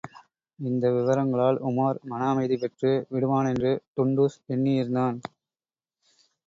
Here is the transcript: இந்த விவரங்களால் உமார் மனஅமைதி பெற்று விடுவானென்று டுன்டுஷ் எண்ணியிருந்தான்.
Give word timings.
இந்த 0.59 0.85
விவரங்களால் 0.91 1.59
உமார் 1.69 1.99
மனஅமைதி 2.09 2.57
பெற்று 2.57 2.91
விடுவானென்று 3.13 3.73
டுன்டுஷ் 3.95 4.41
எண்ணியிருந்தான். 4.49 5.19